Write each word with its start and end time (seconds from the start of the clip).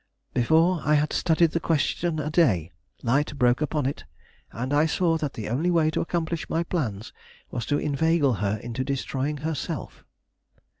Before 0.33 0.81
I 0.83 0.95
had 0.95 1.13
studied 1.13 1.51
the 1.51 1.59
question 1.59 2.17
a 2.19 2.31
day, 2.31 2.71
light 3.03 3.37
broke 3.37 3.61
upon 3.61 3.85
it, 3.85 4.03
and 4.51 4.73
I 4.73 4.87
saw 4.87 5.15
that 5.17 5.33
the 5.35 5.47
only 5.47 5.69
way 5.69 5.91
to 5.91 6.01
accomplish 6.01 6.49
my 6.49 6.63
plans 6.63 7.13
was 7.51 7.67
to 7.67 7.77
inveigle 7.77 8.33
her 8.41 8.57
into 8.63 8.83
destroying 8.83 9.37
herself. 9.45 10.03